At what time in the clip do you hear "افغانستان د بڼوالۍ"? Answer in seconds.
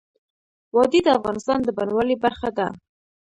1.17-2.15